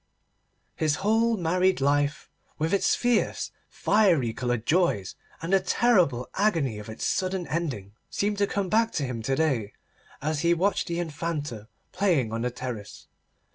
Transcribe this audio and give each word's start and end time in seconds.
His 0.75 0.95
whole 1.05 1.37
married 1.37 1.79
life, 1.79 2.27
with 2.57 2.73
its 2.73 2.95
fierce, 2.95 3.51
fiery 3.69 4.33
coloured 4.33 4.65
joys 4.65 5.13
and 5.43 5.53
the 5.53 5.59
terrible 5.59 6.27
agony 6.33 6.79
of 6.79 6.89
its 6.89 7.05
sudden 7.05 7.45
ending, 7.45 7.93
seemed 8.09 8.39
to 8.39 8.47
come 8.47 8.67
back 8.67 8.91
to 8.93 9.03
him 9.05 9.21
to 9.21 9.35
day 9.35 9.73
as 10.19 10.39
he 10.39 10.55
watched 10.55 10.87
the 10.87 10.99
Infanta 10.99 11.67
playing 11.91 12.33
on 12.33 12.41
the 12.41 12.49
terrace. 12.49 13.09